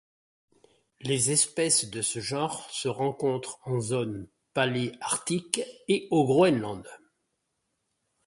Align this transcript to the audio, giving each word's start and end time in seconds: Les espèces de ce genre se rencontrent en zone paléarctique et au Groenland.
Les 1.01 1.29
espèces 1.29 1.91
de 1.91 2.01
ce 2.01 2.21
genre 2.21 2.67
se 2.71 2.87
rencontrent 2.87 3.59
en 3.67 3.79
zone 3.79 4.27
paléarctique 4.55 5.61
et 5.87 6.07
au 6.09 6.25
Groenland. 6.25 6.87